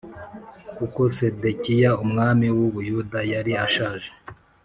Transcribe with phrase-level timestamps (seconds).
[0.77, 4.09] Kuko Sedekiya umwami w’u Buyuda yari ashaje